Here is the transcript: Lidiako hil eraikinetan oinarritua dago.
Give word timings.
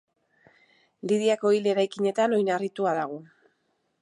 Lidiako 1.11 1.51
hil 1.57 1.69
eraikinetan 1.75 2.35
oinarritua 2.39 2.97
dago. 3.03 3.25